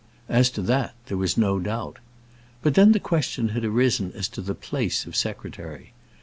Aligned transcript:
As 0.29 0.49
to 0.57 0.63
that 0.63 0.95
there 1.05 1.17
was 1.19 1.37
no 1.37 1.59
doubt. 1.59 1.99
But 2.63 2.73
then 2.73 2.91
the 2.91 2.99
question 2.99 3.49
had 3.49 3.63
arisen 3.63 4.11
as 4.13 4.27
to 4.29 4.41
the 4.41 4.55
place 4.55 5.05
of 5.05 5.15
secretary. 5.15 5.93